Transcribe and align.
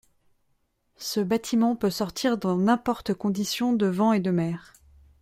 Ce 0.97 1.19
bâtiment 1.19 1.75
peut 1.75 1.91
sortir 1.91 2.39
dans 2.39 2.57
n'importe 2.57 3.13
condition 3.13 3.71
de 3.71 3.85
vents 3.85 4.13
et 4.13 4.19
de 4.19 4.31
mer. 4.31 4.73